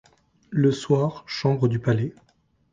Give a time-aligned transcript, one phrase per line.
[0.49, 2.15] Le soir, chambre du palais.